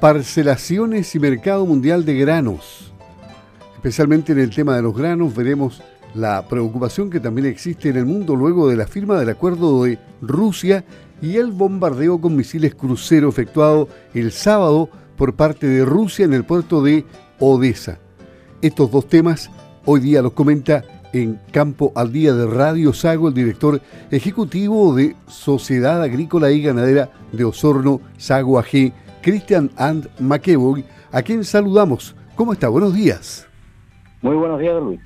parcelaciones 0.00 1.14
y 1.14 1.18
mercado 1.18 1.66
mundial 1.66 2.06
de 2.06 2.14
granos. 2.14 2.90
Especialmente 3.74 4.32
en 4.32 4.38
el 4.38 4.54
tema 4.54 4.74
de 4.74 4.82
los 4.82 4.96
granos 4.96 5.34
veremos 5.34 5.82
la 6.14 6.46
preocupación 6.48 7.10
que 7.10 7.20
también 7.20 7.46
existe 7.46 7.90
en 7.90 7.98
el 7.98 8.06
mundo 8.06 8.34
luego 8.34 8.68
de 8.68 8.76
la 8.76 8.86
firma 8.86 9.20
del 9.20 9.28
acuerdo 9.28 9.84
de 9.84 9.98
Rusia 10.22 10.84
y 11.20 11.36
el 11.36 11.52
bombardeo 11.52 12.18
con 12.18 12.34
misiles 12.34 12.74
crucero 12.74 13.28
efectuado 13.28 13.88
el 14.14 14.32
sábado 14.32 14.88
por 15.16 15.34
parte 15.34 15.66
de 15.66 15.84
Rusia 15.84 16.24
en 16.24 16.32
el 16.32 16.44
puerto 16.44 16.82
de 16.82 17.04
Odessa. 17.38 17.98
Estos 18.62 18.90
dos 18.90 19.06
temas 19.06 19.50
hoy 19.84 20.00
día 20.00 20.22
los 20.22 20.32
comenta 20.32 20.82
en 21.12 21.38
Campo 21.52 21.92
al 21.94 22.10
Día 22.10 22.32
de 22.32 22.46
Radio 22.46 22.94
Sago 22.94 23.28
el 23.28 23.34
director 23.34 23.82
ejecutivo 24.10 24.94
de 24.94 25.14
Sociedad 25.28 26.02
Agrícola 26.02 26.50
y 26.50 26.62
Ganadera 26.62 27.10
de 27.32 27.44
Osorno, 27.44 28.00
Sago 28.16 28.58
AG, 28.58 28.92
Christian 29.22 29.70
and 29.76 30.08
McEvoy, 30.18 30.84
a 31.12 31.22
quien 31.22 31.44
saludamos. 31.44 32.16
¿Cómo 32.34 32.52
está? 32.52 32.68
Buenos 32.68 32.94
días. 32.94 33.48
Muy 34.22 34.36
buenos 34.36 34.60
días, 34.60 34.82
Luis. 34.82 35.00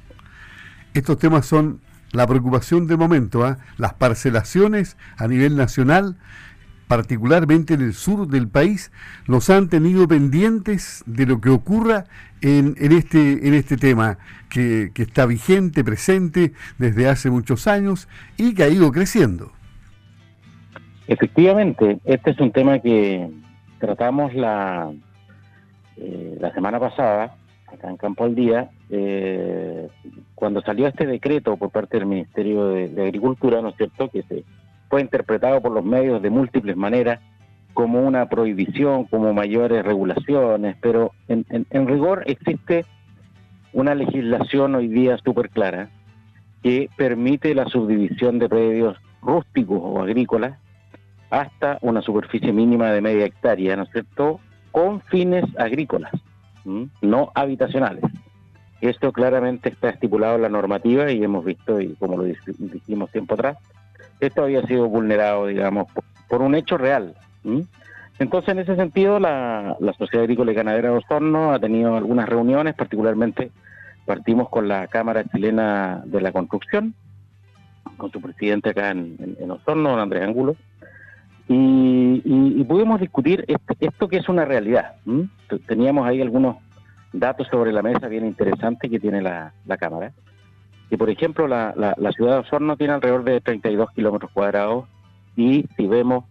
Estos 0.94 1.18
temas 1.18 1.46
son 1.46 1.80
la 2.12 2.26
preocupación 2.26 2.86
del 2.86 2.98
momento, 2.98 3.44
¿ah? 3.44 3.58
las 3.76 3.94
parcelaciones 3.94 4.96
a 5.16 5.26
nivel 5.26 5.56
nacional, 5.56 6.16
particularmente 6.86 7.74
en 7.74 7.80
el 7.80 7.94
sur 7.94 8.28
del 8.28 8.48
país, 8.48 8.92
nos 9.26 9.50
han 9.50 9.68
tenido 9.68 10.06
pendientes 10.06 11.02
de 11.06 11.26
lo 11.26 11.40
que 11.40 11.50
ocurra 11.50 12.04
en, 12.40 12.76
este, 12.78 13.48
en 13.48 13.54
este 13.54 13.76
tema, 13.76 14.18
que, 14.48 14.92
que 14.94 15.02
está 15.02 15.26
vigente, 15.26 15.82
presente 15.82 16.52
desde 16.78 17.08
hace 17.08 17.30
muchos 17.30 17.66
años 17.66 18.08
y 18.36 18.54
que 18.54 18.62
ha 18.62 18.68
ido 18.68 18.92
creciendo. 18.92 19.50
Efectivamente, 21.08 21.98
este 22.04 22.30
es 22.30 22.40
un 22.40 22.52
tema 22.52 22.78
que 22.78 23.28
tratamos 23.84 24.34
la, 24.34 24.92
eh, 25.98 26.38
la 26.40 26.52
semana 26.54 26.80
pasada, 26.80 27.36
acá 27.66 27.90
en 27.90 27.98
Campo 27.98 28.24
al 28.24 28.34
Día, 28.34 28.70
eh, 28.88 29.88
cuando 30.34 30.62
salió 30.62 30.86
este 30.86 31.06
decreto 31.06 31.56
por 31.56 31.70
parte 31.70 31.98
del 31.98 32.06
Ministerio 32.06 32.68
de, 32.68 33.02
Agricultura, 33.02 33.60
¿no 33.60 33.68
es 33.68 33.76
cierto?, 33.76 34.08
que 34.08 34.22
se 34.22 34.44
fue 34.88 35.02
interpretado 35.02 35.60
por 35.60 35.72
los 35.72 35.84
medios 35.84 36.22
de 36.22 36.30
múltiples 36.30 36.76
maneras 36.76 37.20
como 37.74 38.00
una 38.00 38.26
prohibición, 38.28 39.04
como 39.04 39.34
mayores 39.34 39.84
regulaciones, 39.84 40.76
pero 40.80 41.12
en, 41.28 41.44
en 41.50 41.88
rigor 41.88 42.22
existe 42.26 42.86
una 43.72 43.94
legislación 43.94 44.76
hoy 44.76 44.88
día 44.88 45.18
súper 45.18 45.50
clara 45.50 45.90
que 46.62 46.88
permite 46.96 47.54
la 47.54 47.66
subdivisión 47.66 48.38
de 48.38 48.48
predios 48.48 48.96
rústicos 49.20 49.80
o 49.82 50.00
agrícolas 50.00 50.58
hasta 51.40 51.78
una 51.80 52.00
superficie 52.00 52.52
mínima 52.52 52.92
de 52.92 53.00
media 53.00 53.26
hectárea, 53.26 53.76
¿no 53.76 53.82
es 53.82 53.90
cierto?, 53.90 54.38
con 54.70 55.00
fines 55.00 55.44
agrícolas, 55.58 56.12
no 56.64 57.32
habitacionales. 57.34 58.04
Esto 58.80 59.12
claramente 59.12 59.68
está 59.68 59.90
estipulado 59.90 60.36
en 60.36 60.42
la 60.42 60.48
normativa 60.48 61.10
y 61.10 61.22
hemos 61.22 61.44
visto, 61.44 61.80
y 61.80 61.94
como 61.94 62.18
lo 62.18 62.24
dijimos 62.24 63.10
tiempo 63.10 63.34
atrás, 63.34 63.56
esto 64.20 64.44
había 64.44 64.62
sido 64.66 64.88
vulnerado, 64.88 65.46
digamos, 65.46 65.88
por, 66.28 66.42
un 66.42 66.54
hecho 66.54 66.78
real. 66.78 67.14
Entonces, 68.18 68.50
en 68.50 68.58
ese 68.60 68.76
sentido, 68.76 69.18
la, 69.18 69.76
Sociedad 69.98 70.22
Agrícola 70.24 70.52
y 70.52 70.54
Ganadera 70.54 70.90
de 70.90 70.96
Osorno 70.98 71.52
ha 71.52 71.58
tenido 71.58 71.96
algunas 71.96 72.28
reuniones, 72.28 72.74
particularmente 72.74 73.50
partimos 74.06 74.48
con 74.48 74.68
la 74.68 74.86
Cámara 74.86 75.24
Chilena 75.24 76.02
de 76.04 76.20
la 76.20 76.32
Construcción, 76.32 76.94
con 77.96 78.10
su 78.10 78.20
presidente 78.20 78.70
acá 78.70 78.90
en, 78.90 79.36
en 79.38 79.50
Osorno, 79.50 79.98
Andrés 80.00 80.22
Angulo, 80.24 80.56
y, 81.48 82.64
pudimos 82.64 83.00
discutir 83.00 83.44
esto, 83.80 84.08
que 84.08 84.16
es 84.16 84.28
una 84.28 84.44
realidad. 84.44 84.94
Teníamos 85.66 86.06
ahí 86.06 86.20
algunos 86.20 86.56
datos 87.12 87.46
sobre 87.48 87.72
la 87.72 87.82
mesa 87.82 88.08
bien 88.08 88.24
interesantes 88.24 88.90
que 88.90 88.98
tiene 88.98 89.20
la, 89.20 89.52
Cámara. 89.78 90.12
Que, 90.88 90.96
por 90.96 91.10
ejemplo, 91.10 91.46
la, 91.46 92.12
ciudad 92.16 92.32
de 92.32 92.38
Osorno 92.38 92.76
tiene 92.76 92.94
alrededor 92.94 93.24
de 93.24 93.40
32 93.40 93.90
kilómetros 93.92 94.30
cuadrados 94.32 94.86
y 95.36 95.66
si 95.76 95.86
vemos 95.86 96.24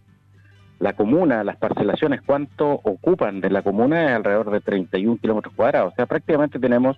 la 0.80 0.94
comuna, 0.94 1.44
las 1.44 1.56
parcelaciones, 1.56 2.20
cuánto 2.22 2.72
ocupan 2.72 3.40
de 3.40 3.48
la 3.48 3.62
comuna 3.62 4.06
es 4.06 4.10
alrededor 4.10 4.50
de 4.50 4.60
31 4.60 5.18
kilómetros 5.18 5.54
cuadrados. 5.54 5.92
O 5.92 5.96
sea, 5.96 6.06
prácticamente 6.06 6.58
tenemos 6.58 6.96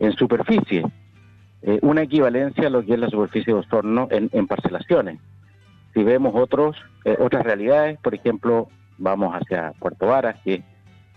en 0.00 0.12
superficie 0.12 0.84
eh, 1.62 1.78
una 1.82 2.02
equivalencia 2.02 2.66
a 2.66 2.70
lo 2.70 2.84
que 2.84 2.94
es 2.94 2.98
la 2.98 3.08
superficie 3.08 3.54
de 3.54 3.60
Osorno 3.60 4.08
en 4.10 4.46
parcelaciones 4.46 5.20
si 5.94 6.02
vemos 6.02 6.34
otros 6.34 6.76
eh, 7.04 7.16
otras 7.18 7.44
realidades, 7.44 7.98
por 7.98 8.14
ejemplo, 8.14 8.68
vamos 8.98 9.34
hacia 9.34 9.72
Puerto 9.78 10.06
Varas, 10.06 10.36
que, 10.44 10.62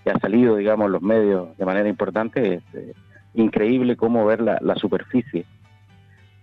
ha 0.06 0.20
salido, 0.20 0.58
digamos, 0.58 0.90
los 0.90 1.02
medios 1.02 1.58
de 1.58 1.66
manera 1.66 1.88
importante, 1.88 2.56
es 2.56 2.64
eh, 2.74 2.94
increíble 3.34 3.96
cómo 3.96 4.26
ver 4.26 4.42
la, 4.42 4.76
superficie 4.76 5.46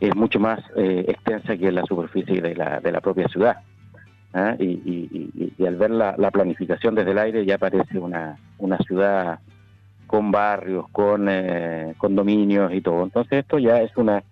es 0.00 0.16
mucho 0.16 0.40
más 0.40 0.60
eh, 0.76 1.04
extensa 1.08 1.58
que 1.58 1.70
la 1.70 1.84
superficie 1.84 2.40
de 2.40 2.54
la, 2.54 2.80
de 2.80 2.90
la 2.90 3.02
propia 3.02 3.28
ciudad. 3.28 3.58
¿ah? 4.32 4.56
Y, 4.58 5.62
al 5.66 5.76
ver 5.76 5.90
la, 5.90 6.30
planificación 6.30 6.94
desde 6.94 7.10
el 7.10 7.18
aire 7.18 7.44
ya 7.44 7.58
parece 7.58 7.98
una, 7.98 8.38
una 8.56 8.78
ciudad 8.78 9.40
con 10.06 10.30
barrios, 10.30 10.88
con 10.90 11.28
condominios 11.98 12.72
y 12.72 12.80
todo. 12.80 13.04
Entonces 13.04 13.40
esto 13.40 13.58
ya 13.58 13.82
es 13.82 13.94
una, 13.98 14.22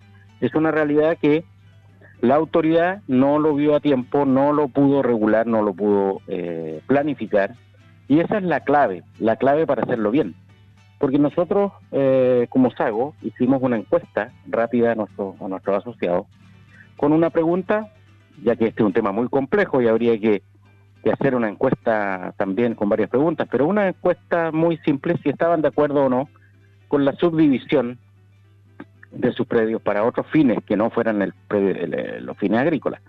es 0.41 0.55
una 0.55 0.71
realidad 0.71 1.19
que 1.21 1.45
la 2.21 2.35
autoridad 2.35 3.01
no 3.07 3.39
lo 3.39 3.55
vio 3.55 3.75
a 3.75 3.79
tiempo, 3.79 4.25
no 4.25 4.51
lo 4.51 4.67
pudo 4.67 5.01
regular, 5.01 5.47
no 5.47 5.61
lo 5.61 5.73
pudo 5.73 6.21
eh, 6.27 6.81
planificar. 6.85 7.55
Y 8.07 8.19
esa 8.19 8.37
es 8.37 8.43
la 8.43 8.61
clave, 8.61 9.03
la 9.19 9.37
clave 9.37 9.65
para 9.65 9.83
hacerlo 9.83 10.11
bien. 10.11 10.35
Porque 10.97 11.17
nosotros, 11.17 11.71
eh, 11.91 12.47
como 12.49 12.71
SAGO, 12.71 13.15
hicimos 13.21 13.61
una 13.61 13.77
encuesta 13.77 14.33
rápida 14.47 14.91
a, 14.91 14.95
nuestro, 14.95 15.35
a 15.39 15.47
nuestros 15.47 15.77
asociados 15.77 16.27
con 16.97 17.13
una 17.13 17.29
pregunta, 17.29 17.93
ya 18.43 18.57
que 18.57 18.65
este 18.65 18.81
es 18.81 18.85
un 18.85 18.93
tema 18.93 19.13
muy 19.13 19.29
complejo 19.29 19.81
y 19.81 19.87
habría 19.87 20.19
que, 20.19 20.41
que 21.01 21.11
hacer 21.11 21.35
una 21.35 21.47
encuesta 21.47 22.33
también 22.35 22.75
con 22.75 22.89
varias 22.89 23.09
preguntas, 23.09 23.47
pero 23.49 23.65
una 23.65 23.87
encuesta 23.87 24.51
muy 24.51 24.77
simple 24.79 25.17
si 25.23 25.29
estaban 25.29 25.61
de 25.61 25.69
acuerdo 25.69 26.05
o 26.05 26.09
no 26.09 26.27
con 26.89 27.05
la 27.05 27.13
subdivisión 27.13 27.97
de 29.19 29.33
sus 29.33 29.45
predios 29.45 29.81
para 29.81 30.05
otros 30.05 30.27
fines 30.27 30.59
que 30.65 30.77
no 30.77 30.89
fueran 30.89 31.21
el, 31.21 31.33
los 32.25 32.37
fines 32.37 32.59
agrícolas. 32.59 33.01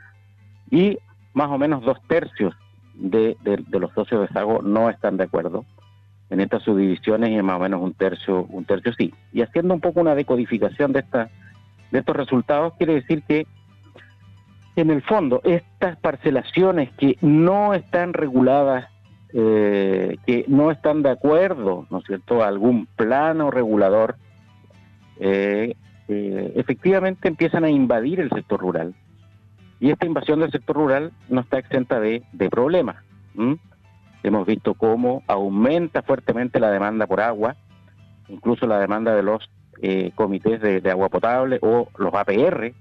Y 0.71 0.98
más 1.34 1.48
o 1.50 1.59
menos 1.59 1.84
dos 1.84 1.98
tercios 2.09 2.54
de, 2.94 3.37
los 3.71 3.93
socios 3.93 4.22
de 4.22 4.34
Sago 4.34 4.60
no 4.62 4.91
están 4.91 5.16
de 5.16 5.25
acuerdo 5.25 5.65
en 6.28 6.41
estas 6.41 6.62
subdivisiones 6.62 7.31
y 7.31 7.43
más 7.43 7.56
o 7.56 7.60
menos 7.60 7.81
un 7.81 7.94
tercio, 7.94 8.44
un 8.44 8.65
tercio 8.65 8.93
sí. 8.94 9.15
Y 9.32 9.43
haciendo 9.43 9.72
un 9.75 9.81
poco 9.81 10.00
una 10.00 10.15
decodificación 10.15 10.93
de, 10.93 11.00
esta, 11.00 11.31
de 11.93 11.99
estos 11.99 12.16
resultados, 12.16 12.75
quiere 12.76 12.94
decir 12.94 13.22
que 13.22 13.47
en 14.76 14.91
el 14.91 15.03
fondo 15.03 15.41
estas 15.44 15.97
parcelaciones 15.97 16.91
que 16.93 17.16
no 17.20 17.75
están 17.75 18.15
reguladas, 18.15 18.88
eh, 19.32 20.16
que 20.26 20.44
no 20.49 20.70
están 20.72 21.03
de 21.03 21.10
acuerdo, 21.10 21.87
¿no 21.91 21.99
es 21.99 22.04
cierto?, 22.04 22.43
a 22.43 22.49
algún 22.49 22.87
plano 22.97 23.50
regulador, 23.50 24.16
eh, 25.20 25.75
eh, 26.12 26.53
efectivamente 26.56 27.28
empiezan 27.28 27.62
a 27.62 27.71
invadir 27.71 28.19
el 28.19 28.31
sector 28.31 28.60
rural. 28.60 28.94
Y 29.78 29.91
esta 29.91 30.06
invasión 30.06 30.41
del 30.41 30.50
sector 30.50 30.75
rural 30.75 31.12
no 31.28 31.41
está 31.41 31.59
exenta 31.59 32.00
de, 32.00 32.25
problemas. 32.50 32.97
Hemos 34.22 34.44
visto 34.44 34.75
cómo 34.75 35.22
aumenta 35.28 36.03
fuertemente 36.03 36.59
la 36.59 36.70
demanda 36.70 37.06
por 37.06 37.20
agua, 37.20 37.54
incluso 38.28 38.66
la 38.66 38.81
demanda 38.81 39.15
de 39.15 39.22
los 39.22 39.49
eh, 39.81 40.10
comités 40.16 40.60
de, 40.60 40.91
agua 40.91 41.09
potable 41.09 41.59
o 41.62 41.88
los 41.97 42.12
APR, 42.12 42.75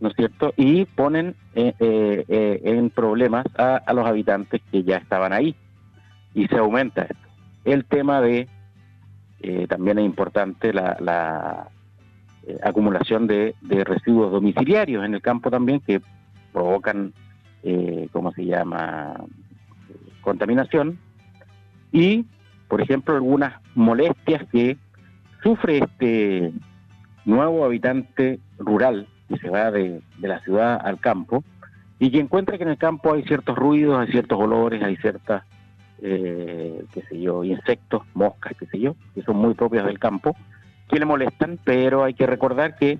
¿no 0.00 0.08
es 0.08 0.14
cierto? 0.14 0.54
Y 0.56 0.84
ponen 0.84 1.34
eh, 1.54 2.60
en 2.64 2.88
problemas 2.90 3.46
a, 3.58 3.92
los 3.92 4.06
habitantes 4.06 4.62
que 4.70 4.84
ya 4.84 4.98
estaban 4.98 5.32
ahí. 5.32 5.56
Y 6.34 6.46
se 6.46 6.56
aumenta 6.56 7.02
esto. 7.02 7.28
El 7.64 7.84
tema 7.84 8.20
de, 8.20 8.48
también 9.68 9.98
es 9.98 10.06
importante, 10.06 10.72
la, 10.72 11.68
eh, 12.46 12.58
acumulación 12.62 13.26
de, 13.26 13.54
residuos 13.84 14.30
domiciliarios 14.30 15.04
en 15.04 15.14
el 15.14 15.22
campo 15.22 15.50
también 15.50 15.80
que 15.80 16.02
provocan, 16.52 17.14
eh, 17.62 18.08
¿cómo 18.12 18.32
se 18.32 18.44
llama?, 18.44 19.14
contaminación. 20.20 20.98
Y, 21.92 22.26
por 22.68 22.80
ejemplo, 22.82 23.14
algunas 23.14 23.54
molestias 23.74 24.46
que 24.50 24.76
sufre 25.42 25.78
este 25.78 26.52
nuevo 27.24 27.64
habitante 27.64 28.40
rural 28.58 29.06
que 29.28 29.38
se 29.38 29.48
va 29.48 29.70
de, 29.70 30.02
la 30.20 30.40
ciudad 30.40 30.78
al 30.84 30.98
campo 30.98 31.44
y 31.98 32.10
que 32.10 32.18
encuentra 32.18 32.58
que 32.58 32.64
en 32.64 32.70
el 32.70 32.78
campo 32.78 33.14
hay 33.14 33.22
ciertos 33.22 33.56
ruidos, 33.56 33.98
hay 33.98 34.08
ciertos 34.08 34.38
olores, 34.38 34.82
hay 34.82 34.96
ciertas, 34.96 35.44
eh, 36.02 36.84
qué 36.92 37.02
sé 37.02 37.20
yo, 37.20 37.44
insectos, 37.44 38.02
moscas, 38.14 38.52
qué 38.58 38.66
sé 38.66 38.80
yo, 38.80 38.96
que 39.14 39.22
son 39.22 39.36
muy 39.36 39.54
propias 39.54 39.86
del 39.86 39.98
campo 39.98 40.36
que 40.88 40.98
le 40.98 41.04
molestan, 41.04 41.58
pero 41.64 42.04
hay 42.04 42.14
que 42.14 42.26
recordar 42.26 42.76
que 42.76 42.98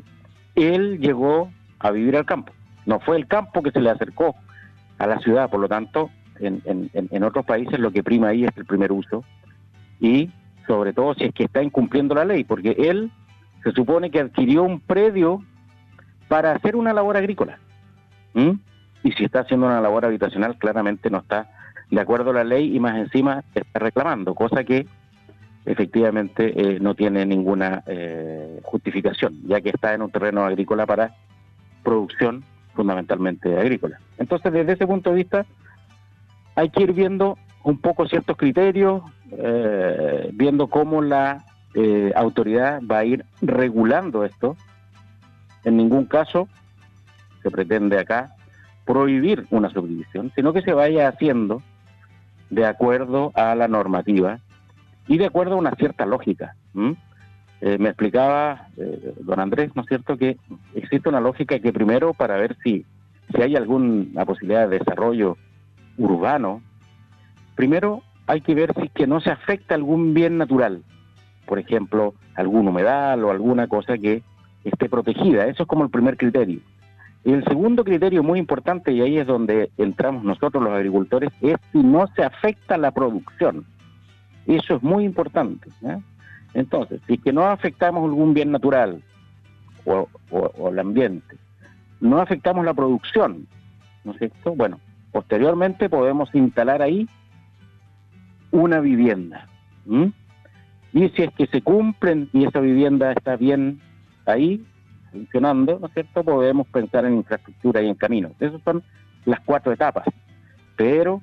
él 0.54 0.98
llegó 0.98 1.50
a 1.78 1.90
vivir 1.90 2.16
al 2.16 2.26
campo. 2.26 2.52
No 2.86 3.00
fue 3.00 3.16
el 3.16 3.26
campo 3.26 3.62
que 3.62 3.70
se 3.70 3.81
le 3.81 3.90
acercó 3.90 4.34
a 4.98 5.06
la 5.06 5.19
ciudad, 5.19 5.50
por 5.50 5.60
lo 5.60 5.69
tanto, 5.69 6.10
en, 6.40 6.62
en, 6.64 7.25
otros 7.25 7.44
países 7.44 7.78
lo 7.78 7.92
que 7.92 8.02
prima 8.02 8.28
ahí 8.28 8.44
es 8.44 8.56
el 8.56 8.64
primer 8.64 8.90
uso 8.90 9.25
y 10.00 10.31
sobre 10.66 10.92
todo 10.92 11.14
si 11.14 11.25
es 11.25 11.32
que 11.32 11.44
está 11.44 11.62
incumpliendo 11.62 12.14
la 12.14 12.25
ley, 12.25 12.44
porque 12.44 12.75
él 12.76 13.10
se 13.62 13.72
supone 13.72 14.10
que 14.10 14.20
adquirió 14.20 14.62
un 14.62 14.80
predio 14.80 15.42
para 16.28 16.52
hacer 16.52 16.76
una 16.76 16.92
labor 16.92 17.16
agrícola. 17.16 17.58
Y 18.34 19.12
si 19.12 19.25
está 19.25 19.40
haciendo 19.40 19.66
una 19.66 19.80
labor 19.80 20.04
habitacional, 20.04 20.58
claramente 20.58 21.10
no 21.10 21.19
está 21.19 21.48
de 21.90 22.00
acuerdo 22.00 22.30
a 22.30 22.34
la 22.34 22.44
ley 22.44 22.75
y 22.75 22.80
más 22.80 22.96
encima 22.96 23.44
está 23.54 23.78
reclamando, 23.78 24.34
cosa 24.34 24.64
que 24.64 24.87
efectivamente 25.66 26.52
eh, 26.55 26.78
no 26.81 26.94
tiene 26.94 27.25
ninguna 27.25 27.82
eh, 27.87 28.61
justificación, 28.62 29.40
ya 29.46 29.61
que 29.61 29.70
está 29.70 29.94
en 29.94 30.02
un 30.02 30.11
terreno 30.11 30.44
agrícola 30.44 30.87
para 30.87 31.14
producción 31.82 32.44
fundamentalmente 32.75 33.58
agrícola. 33.58 33.99
Entonces, 34.19 34.52
desde 34.52 34.72
ese 34.72 34.87
punto 34.87 35.11
de 35.11 35.16
vista, 35.16 35.46
hay 36.55 36.70
que 36.70 36.82
ir 36.82 36.93
viendo 36.93 37.38
un 37.62 37.78
poco 37.78 38.06
ciertos 38.06 38.37
criterios, 38.37 39.02
eh, 39.31 40.31
viendo 40.32 40.69
cómo 40.69 41.02
la 41.02 41.44
autoridad 42.14 42.81
va 42.88 42.99
a 42.99 43.05
ir 43.05 43.25
regulando 43.43 44.25
esto. 44.25 44.56
En 45.64 45.76
ningún 45.76 46.05
caso 46.05 46.49
se 47.43 47.50
pretende 47.50 47.99
acá 47.99 48.31
prohibir 48.84 49.44
una 49.50 49.70
subdivisión, 49.70 50.31
sino 50.37 50.52
que 50.52 50.62
se 50.62 50.72
vaya 50.72 51.08
haciendo 51.08 51.62
de 52.50 52.64
acuerdo 52.64 53.32
a 53.34 53.56
la 53.56 53.66
normativa 53.66 54.38
y 55.06 55.18
de 55.18 55.26
acuerdo 55.26 55.54
a 55.54 55.58
una 55.58 55.72
cierta 55.72 56.06
lógica. 56.06 56.56
Eh, 57.60 57.78
me 57.78 57.88
explicaba 57.88 58.68
eh, 58.76 59.14
don 59.20 59.40
Andrés, 59.40 59.70
¿no 59.74 59.82
es 59.82 59.88
cierto?, 59.88 60.16
que 60.16 60.36
existe 60.74 61.08
una 61.08 61.20
lógica 61.20 61.58
que 61.58 61.72
primero 61.72 62.12
para 62.12 62.36
ver 62.36 62.56
si, 62.62 62.84
si 63.34 63.42
hay 63.42 63.56
alguna 63.56 64.24
posibilidad 64.24 64.68
de 64.68 64.78
desarrollo 64.78 65.36
urbano, 65.96 66.62
primero 67.54 68.02
hay 68.26 68.40
que 68.40 68.54
ver 68.54 68.72
si 68.80 68.88
que 68.88 69.06
no 69.06 69.20
se 69.20 69.30
afecta 69.30 69.74
algún 69.74 70.14
bien 70.14 70.38
natural, 70.38 70.82
por 71.46 71.58
ejemplo, 71.58 72.14
algún 72.34 72.68
humedal 72.68 73.24
o 73.24 73.30
alguna 73.30 73.66
cosa 73.68 73.96
que 73.98 74.22
esté 74.64 74.88
protegida. 74.88 75.46
Eso 75.46 75.62
es 75.62 75.68
como 75.68 75.84
el 75.84 75.90
primer 75.90 76.16
criterio. 76.16 76.60
Y 77.24 77.32
el 77.32 77.44
segundo 77.44 77.84
criterio 77.84 78.22
muy 78.22 78.38
importante, 78.38 78.92
y 78.92 79.00
ahí 79.00 79.18
es 79.18 79.26
donde 79.26 79.70
entramos 79.78 80.24
nosotros 80.24 80.62
los 80.62 80.72
agricultores, 80.72 81.30
es 81.40 81.56
si 81.72 81.82
no 81.82 82.06
se 82.14 82.22
afecta 82.22 82.76
la 82.76 82.90
producción. 82.90 83.64
Eso 84.46 84.76
es 84.76 84.82
muy 84.82 85.05
importante. 85.05 85.70
Entonces, 86.52 87.00
si 87.06 87.19
que 87.19 87.32
no 87.32 87.46
afectamos 87.46 88.05
algún 88.05 88.35
bien 88.35 88.52
natural 88.52 89.02
o, 89.85 90.08
el 90.69 90.79
ambiente, 90.79 91.37
no 92.00 92.20
afectamos 92.20 92.64
la 92.64 92.75
producción, 92.75 93.46
¿no 94.05 94.12
es 94.12 94.19
cierto? 94.19 94.55
Bueno, 94.55 94.81
posteriormente 95.12 95.88
podemos 95.88 96.35
instalar 96.35 96.82
ahí 96.82 97.08
una 98.50 98.81
vivienda. 98.81 99.49
Y 100.93 101.08
si 101.11 101.23
es 101.23 101.31
que 101.35 101.47
se 101.47 101.62
cumplen 101.62 102.29
y 102.32 102.44
esa 102.44 102.61
vivienda 102.61 103.12
está 103.12 103.37
bien 103.37 103.81
ahí, 104.26 104.64
funcionando, 105.11 105.79
¿no 105.81 105.87
es 105.87 105.93
cierto?, 105.93 106.23
podemos 106.23 106.67
pensar 106.69 107.05
en 107.05 107.14
infraestructura 107.14 107.82
y 107.82 107.88
en 107.88 107.94
caminos. 107.94 108.32
Esas 108.40 108.61
son 108.62 108.82
las 109.25 109.40
cuatro 109.40 109.73
etapas, 109.73 110.06
pero 110.76 111.23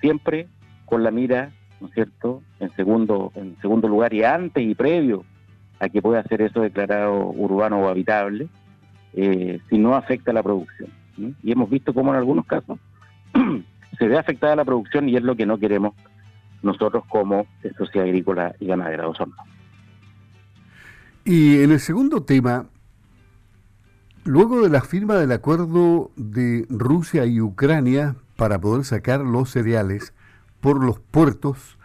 siempre 0.00 0.48
con 0.86 1.04
la 1.04 1.10
mira, 1.10 1.52
¿no 1.80 1.88
es 1.88 1.94
cierto?, 1.94 2.42
en 2.58 2.70
segundo, 2.76 3.32
en 3.34 3.56
segundo 3.60 3.88
lugar 3.88 4.12
y 4.12 4.24
antes 4.24 4.62
y 4.62 4.74
previo 4.74 5.24
a 5.78 5.88
que 5.88 6.02
pueda 6.02 6.22
ser 6.24 6.42
eso 6.42 6.60
declarado 6.60 7.26
urbano 7.30 7.80
o 7.80 7.88
habitable, 7.88 8.48
eh, 9.14 9.60
si 9.68 9.78
no 9.78 9.94
afecta 9.94 10.32
la 10.32 10.42
producción. 10.42 10.90
Y 11.42 11.52
hemos 11.52 11.70
visto 11.70 11.92
cómo 11.92 12.12
en 12.12 12.18
algunos 12.18 12.46
casos 12.46 12.78
se 13.98 14.08
ve 14.08 14.18
afectada 14.18 14.56
la 14.56 14.64
producción 14.64 15.08
y 15.08 15.16
es 15.16 15.22
lo 15.22 15.36
que 15.36 15.46
no 15.46 15.58
queremos 15.58 15.94
nosotros 16.62 17.04
como 17.08 17.46
sociedad 17.76 18.06
agrícola 18.06 18.54
y 18.60 18.66
ganadera 18.66 19.04
de 19.04 19.08
Osorno. 19.08 19.36
Y 21.24 21.62
en 21.62 21.72
el 21.72 21.80
segundo 21.80 22.22
tema, 22.22 22.66
luego 24.24 24.62
de 24.62 24.68
la 24.68 24.82
firma 24.82 25.16
del 25.16 25.32
acuerdo 25.32 26.10
de 26.16 26.66
Rusia 26.68 27.26
y 27.26 27.40
Ucrania 27.40 28.16
para 28.36 28.60
poder 28.60 28.84
sacar 28.84 29.20
los 29.20 29.50
cereales 29.50 30.14
por 30.60 30.82
los 30.82 31.00
puertos 31.00 31.78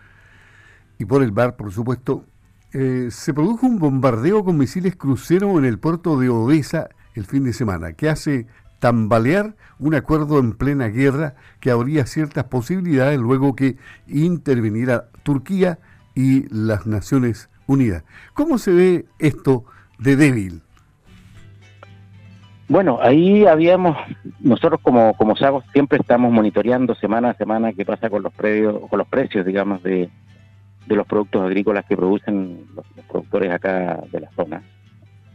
y 0.98 1.06
por 1.06 1.24
el 1.24 1.32
bar, 1.32 1.56
por 1.56 1.72
supuesto, 1.72 2.26
eh, 2.74 3.08
se 3.10 3.34
produjo 3.34 3.66
un 3.66 3.80
bombardeo 3.80 4.44
con 4.44 4.58
misiles 4.58 4.96
crucero 4.96 5.58
en 5.58 5.66
el 5.66 5.80
puerto 5.80 6.20
de 6.20 6.30
Odessa 6.30 6.90
el 7.14 7.26
fin 7.26 7.46
de 7.46 7.54
semana, 7.54 7.94
que 7.94 8.10
hace 8.10 8.48
tambalear 8.80 9.56
un 9.80 9.96
acuerdo 9.96 10.40
en 10.40 10.54
plena 10.54 10.88
guerra 10.88 11.36
que 11.60 11.72
habría 11.72 12.06
ciertas 12.06 12.46
posibilidades 12.46 13.20
luego 13.20 13.56
que 13.56 13.78
interviniera 14.08 15.10
Turquía 15.24 15.80
y 16.14 16.48
las 16.54 16.86
Naciones 16.86 17.50
Unida. 17.68 18.04
¿Cómo 18.34 18.58
se 18.58 18.72
ve 18.72 19.06
esto 19.20 19.66
de 19.98 20.16
débil? 20.16 20.65
Bueno, 22.68 22.98
ahí 23.02 23.46
habíamos, 23.46 23.96
nosotros 24.40 24.80
como, 24.82 25.14
como 25.16 25.36
SAGOS 25.36 25.64
siempre 25.72 26.00
estamos 26.00 26.32
monitoreando 26.32 26.96
semana 26.96 27.30
a 27.30 27.34
semana 27.36 27.74
qué 27.74 27.86
pasa 27.86 28.10
con 28.10 28.24
los, 28.24 28.34
predios, 28.34 28.88
con 28.90 28.98
los 28.98 29.08
precios, 29.08 29.46
digamos, 29.46 29.84
de, 29.84 30.10
de 30.88 30.96
los 30.96 31.06
productos 31.06 31.44
agrícolas 31.44 31.86
que 31.86 31.96
producen 31.96 32.66
los, 32.76 32.86
productores 33.08 33.52
acá 33.52 34.02
de 34.12 34.20
la 34.20 34.32
zona. 34.32 34.64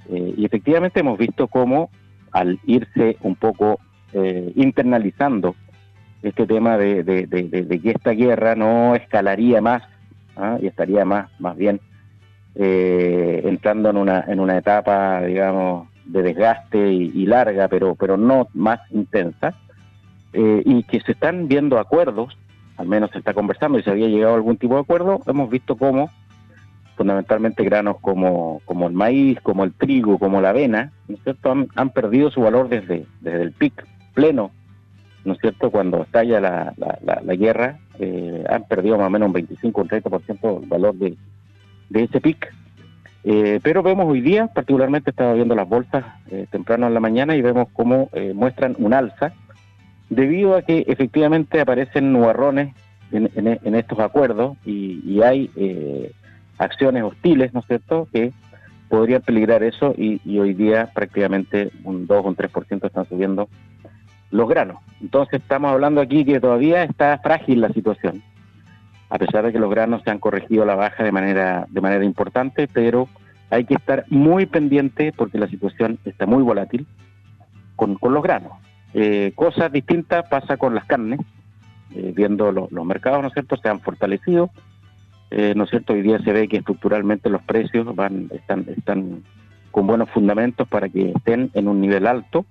Eh, 0.09 0.35
y 0.38 0.44
efectivamente 0.44 1.00
hemos 1.00 1.19
visto 1.19 1.47
cómo 1.47 1.91
al 2.32 2.59
irse 2.67 3.17
un 3.23 3.37
poco 3.37 3.79
eh, 4.12 4.53
internalizando 4.56 5.55
este 6.23 6.47
tema 6.47 6.76
de, 6.76 7.05
de, 7.05 7.81
que 7.81 7.91
esta 7.91 8.11
guerra 8.11 8.55
no 8.55 8.94
escalaría 8.94 9.61
más 9.61 9.83
¿ah? 10.37 10.59
y 10.61 10.67
estaría 10.67 11.05
más, 11.05 11.31
más 11.38 11.56
bien 11.56 11.81
eh, 12.56 13.43
entrando 13.44 13.91
en 13.91 13.97
una, 13.97 14.25
en 14.26 14.41
una 14.41 14.59
etapa, 14.59 15.23
digamos, 15.23 15.88
de 16.12 16.23
desgaste 16.23 16.93
y, 16.93 17.27
larga, 17.27 17.69
pero, 17.69 17.95
pero 17.95 18.17
no 18.17 18.49
más 18.55 18.81
intensa, 18.91 19.55
eh, 20.33 20.62
y 20.65 20.83
que 20.85 21.01
se 21.01 21.12
están 21.12 21.49
viendo 21.49 21.79
acuerdos, 21.79 22.37
al 22.77 22.87
menos 22.87 23.11
se 23.11 23.19
está 23.19 23.35
conversando 23.35 23.79
y 23.79 23.83
se 23.83 23.91
había 23.91 24.09
llegado 24.09 24.33
a 24.33 24.37
algún 24.37 24.57
tipo 24.57 24.75
de 24.75 24.81
acuerdo, 24.81 25.21
hemos 25.27 25.51
visto 25.51 25.77
cómo 25.77 26.11
fundamentalmente 27.01 27.65
granos 27.65 27.97
como, 28.03 28.61
como 28.67 28.87
el 28.87 28.93
maíz, 28.93 29.41
como 29.41 29.65
el 29.65 29.73
trigo, 29.73 30.19
como 30.19 30.43
la 30.43 30.51
avena, 30.51 30.93
¿no 31.09 31.17
es 31.17 31.23
cierto?, 31.23 31.51
han, 31.75 31.91
perdido 31.91 32.31
su 32.31 32.43
valor 32.43 32.69
desde, 32.69 33.07
desde 33.23 33.41
el 33.41 33.53
pic 33.53 33.87
pleno, 34.12 34.50
¿no 35.25 35.33
es 35.33 35.38
cierto?, 35.38 35.71
cuando 35.71 36.02
estalla 36.02 36.40
la, 36.40 36.75
la, 36.76 37.35
guerra, 37.37 37.79
eh, 37.99 38.45
han 38.50 38.64
perdido 38.64 38.99
más 38.99 39.07
o 39.07 39.11
menos 39.11 39.29
un 39.29 39.33
25 39.33 39.81
o 39.81 39.85
un 39.85 39.88
30% 39.88 40.61
del 40.61 40.69
valor 40.69 40.95
de, 40.97 41.17
de 41.88 42.02
ese 42.02 42.21
pic. 42.21 42.52
Eh, 43.23 43.61
pero 43.62 43.83
vemos 43.83 44.07
hoy 44.07 44.21
día, 44.21 44.47
particularmente 44.47 45.11
estaba 45.11 45.35
viendo 45.35 45.55
las 45.55 45.69
bolsas 45.69 46.05
eh, 46.31 46.47
temprano 46.50 46.87
en 46.87 46.95
la 46.95 47.00
mañana 47.00 47.37
y 47.37 47.43
vemos 47.43 47.69
cómo 47.73 48.09
eh, 48.12 48.33
muestran 48.35 48.75
un 48.79 48.95
alza 48.95 49.33
debido 50.09 50.57
a 50.57 50.62
que 50.62 50.85
efectivamente 50.89 51.61
aparecen 51.61 52.12
nubarrones 52.12 52.75
en, 53.12 53.75
estos 53.75 53.99
acuerdos 53.99 54.57
y, 54.65 55.21
hay 55.23 55.50
acciones 56.59 57.03
hostiles, 57.03 57.53
¿no 57.53 57.61
es 57.61 57.67
cierto?, 57.67 58.09
que 58.12 58.33
podrían 58.89 59.23
peligrar 59.23 59.62
eso 59.65 59.95
y, 59.97 60.21
y 60.25 60.39
hoy 60.39 60.55
día 60.55 60.91
prácticamente 60.95 61.71
un 61.85 62.07
2 62.07 62.25
o 62.25 62.29
un 62.29 62.37
3% 62.37 62.87
están 62.87 63.09
subiendo 63.09 63.49
los 64.31 64.49
granos. 64.49 64.79
Entonces 65.00 65.41
estamos 65.41 65.73
hablando 65.73 66.00
aquí 66.00 66.25
que 66.25 66.41
todavía 66.41 66.85
está 66.85 67.19
frágil 67.19 67.61
la 67.61 67.69
situación 67.71 68.23
a 69.11 69.19
pesar 69.19 69.45
de 69.45 69.52
que 69.52 69.59
los 69.59 69.71
granos 69.71 70.02
se 70.05 70.11
han 70.11 70.21
corregido 70.21 70.62
a 70.62 70.67
la 70.67 70.76
baja 70.76 71.02
de 71.02 71.11
manera, 71.11 71.67
de 71.69 71.81
manera 71.81 72.05
importante, 72.05 72.69
pero 72.73 73.09
hay 73.50 73.64
que 73.64 73.75
estar 73.75 74.05
muy 74.09 74.47
pendiente 74.47 75.12
porque 75.12 75.37
la 75.37 75.49
situación 75.49 75.99
está 76.05 76.26
muy 76.26 76.43
volátil 76.43 76.87
con, 77.75 77.99
los 78.00 78.23
granos. 78.23 78.52
Eh, 78.95 79.33
cosas 79.35 79.73
distintas 79.73 80.29
pasa 80.29 80.57
con 80.57 80.76
las 80.76 80.85
carnes, 80.85 81.19
eh, 81.95 82.12
viendo 82.14 82.52
los 82.52 82.87
mercados, 82.87 83.21
¿no 83.21 83.29
es 83.29 83.35
cierto?, 83.35 83.57
se 83.57 83.69
han 83.69 83.81
fortalecido, 83.81 84.50
eh, 85.31 85.55
¿no 85.57 85.64
es 85.64 85.71
cierto?, 85.71 85.95
hoy 85.95 86.02
día 86.02 86.21
se 86.21 86.33
ve 86.33 86.47
que 86.47 86.59
estructuralmente 86.59 87.31
los 87.31 87.43
precios 87.43 87.93
van, 87.97 88.29
están, 88.33 88.64
están 88.69 89.25
con 89.73 89.88
buenos 89.88 90.09
fundamentos 90.11 90.69
para 90.69 90.88
que 90.88 91.11
estén 91.17 91.50
en 91.55 91.67
un 91.67 91.81
nivel 91.81 92.07
alto. 92.07 92.47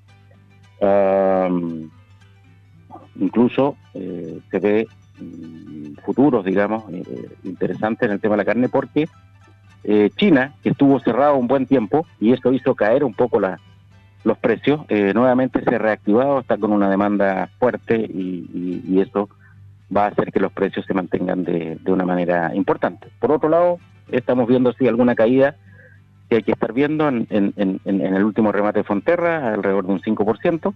incluso 3.16 3.78
se 3.94 4.60
ve 4.60 4.88
futuros, 6.04 6.44
digamos, 6.46 6.84
eh, 6.92 7.04
interesantes 7.44 8.08
en 8.08 8.14
el 8.14 8.20
tema 8.20 8.34
de 8.34 8.38
la 8.38 8.46
carne, 8.46 8.70
porque 8.70 9.08
eh, 9.84 10.10
China, 10.16 10.54
que 10.62 10.70
estuvo 10.70 11.00
cerrado 11.00 11.36
un 11.36 11.48
buen 11.48 11.66
tiempo, 11.66 12.06
y 12.20 12.34
eso 12.34 12.52
hizo 12.52 12.76
caer 12.76 13.04
un 13.04 13.14
poco 13.14 13.40
los 13.40 14.38
precios, 14.40 14.82
eh, 14.90 15.14
nuevamente 15.14 15.64
se 15.64 15.76
ha 15.76 15.78
reactivado, 15.78 16.40
está 16.40 16.58
con 16.58 16.74
una 16.74 16.90
demanda 16.90 17.50
fuerte 17.60 17.96
y, 17.96 18.82
y, 18.86 19.00
eso 19.00 19.30
va 19.96 20.06
a 20.06 20.08
hacer 20.08 20.32
que 20.32 20.40
los 20.40 20.52
precios 20.52 20.86
se 20.86 20.94
mantengan 20.94 21.44
de, 21.44 21.80
una 21.86 22.06
manera 22.06 22.54
importante. 22.54 23.08
Por 23.20 23.32
otro 23.32 23.50
lado, 23.50 23.80
estamos 24.12 24.48
viendo 24.48 24.74
si 24.74 24.88
alguna 24.88 25.16
caída 25.16 25.56
que 26.30 26.38
hay 26.38 26.44
que 26.44 26.52
estar 26.52 26.74
viendo 26.74 27.08
en, 27.08 27.26
en, 27.30 27.54
en, 27.56 27.80
en 27.86 28.16
el 28.16 28.24
último 28.24 28.52
remate 28.52 28.80
de 28.80 28.84
Fonterra, 28.84 29.54
alrededor 29.54 29.88
de 29.88 29.94
un 29.94 30.02
5%, 30.02 30.74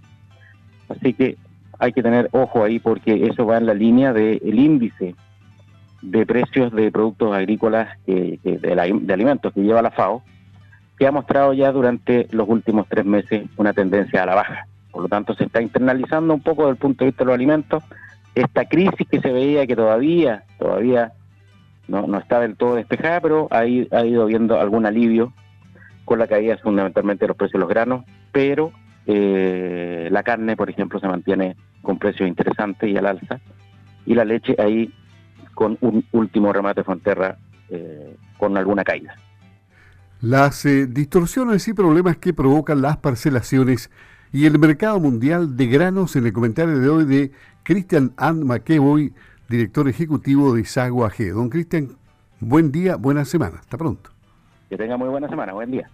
así 0.89 1.13
que 1.13 1.37
hay 1.79 1.91
que 1.93 2.03
tener 2.03 2.29
ojo 2.31 2.63
ahí 2.63 2.79
porque 2.79 3.25
eso 3.25 3.45
va 3.45 3.57
en 3.57 3.65
la 3.65 3.73
línea 3.73 4.13
del 4.13 4.59
índice 4.59 5.15
de 6.01 6.25
precios 6.25 6.71
de 6.73 6.91
productos 6.91 7.35
agrícolas, 7.35 7.97
de, 8.05 8.39
de, 8.43 9.13
alimentos 9.13 9.53
que 9.53 9.61
lleva 9.61 9.81
la 9.81 9.91
FAO, 9.91 10.21
que 10.97 11.07
ha 11.07 11.11
mostrado 11.11 11.53
ya 11.53 11.71
durante 11.71 12.27
los 12.31 12.47
últimos 12.47 12.87
tres 12.89 13.05
meses 13.05 13.47
una 13.57 13.73
tendencia 13.73 14.23
a 14.23 14.25
la 14.25 14.35
baja. 14.35 14.67
Por 14.91 15.03
lo 15.03 15.09
tanto, 15.09 15.33
se 15.33 15.45
está 15.45 15.61
internalizando 15.61 16.33
un 16.33 16.41
poco 16.41 16.63
desde 16.63 16.71
el 16.71 16.77
punto 16.77 17.03
de 17.03 17.11
vista 17.11 17.23
de 17.23 17.25
los 17.27 17.35
alimentos 17.35 17.83
esta 18.35 18.65
crisis 18.65 19.07
que 19.09 19.21
se 19.21 19.31
veía 19.31 19.65
que 19.65 19.75
todavía, 19.75 20.43
todavía 20.59 21.13
no, 21.87 22.07
no 22.07 22.17
está 22.17 22.39
del 22.39 22.55
todo 22.55 22.75
despejada, 22.75 23.21
pero 23.21 23.47
ha, 23.51 23.59
ha 23.59 24.05
ido 24.05 24.25
viendo 24.25 24.59
algún 24.59 24.85
alivio 24.85 25.33
con 26.05 26.19
la 26.19 26.27
caída 26.27 26.57
fundamentalmente 26.57 27.23
de 27.23 27.29
los 27.29 27.37
precios 27.37 27.53
de 27.53 27.59
los 27.59 27.69
granos, 27.69 28.03
pero 28.31 28.71
eh, 29.05 30.07
la 30.11 30.23
carne, 30.23 30.55
por 30.55 30.69
ejemplo, 30.69 30.99
se 30.99 31.07
mantiene 31.07 31.55
con 31.81 31.99
precios 31.99 32.27
interesantes 32.27 32.89
y 32.89 32.97
al 32.97 33.05
alza, 33.05 33.39
y 34.05 34.13
la 34.13 34.25
leche 34.25 34.55
ahí 34.57 34.93
con 35.53 35.77
un 35.81 36.05
último 36.11 36.51
remate 36.51 36.81
de 36.81 36.85
frontera 36.85 37.37
eh, 37.69 38.15
con 38.37 38.57
alguna 38.57 38.83
caída. 38.83 39.15
Las 40.21 40.65
eh, 40.65 40.87
distorsiones 40.87 41.67
y 41.67 41.73
problemas 41.73 42.17
que 42.17 42.33
provocan 42.33 42.81
las 42.81 42.97
parcelaciones 42.97 43.91
y 44.31 44.45
el 44.45 44.57
mercado 44.57 44.99
mundial 44.99 45.57
de 45.57 45.67
granos 45.67 46.15
en 46.15 46.25
el 46.25 46.33
comentario 46.33 46.79
de 46.79 46.89
hoy 46.89 47.05
de 47.05 47.31
Christian 47.63 48.13
Ann 48.17 48.45
McEvoy, 48.45 49.13
director 49.49 49.87
ejecutivo 49.87 50.55
de 50.55 50.65
Sagua 50.65 51.07
AG. 51.07 51.33
Don 51.33 51.49
Cristian, 51.49 51.89
buen 52.39 52.71
día, 52.71 52.95
buena 52.95 53.25
semana. 53.25 53.57
Hasta 53.59 53.77
pronto. 53.77 54.09
Que 54.69 54.77
tenga 54.77 54.97
muy 54.97 55.09
buena 55.09 55.27
semana. 55.29 55.53
Buen 55.53 55.71
día. 55.71 55.89